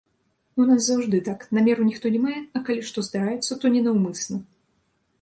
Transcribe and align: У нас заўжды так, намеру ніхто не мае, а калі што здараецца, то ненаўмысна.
У 0.63 0.63
нас 0.69 0.79
заўжды 0.85 1.19
так, 1.27 1.45
намеру 1.59 1.87
ніхто 1.91 2.05
не 2.17 2.23
мае, 2.25 2.41
а 2.59 2.65
калі 2.71 2.81
што 2.91 3.07
здараецца, 3.11 3.61
то 3.63 3.75
ненаўмысна. 3.79 4.45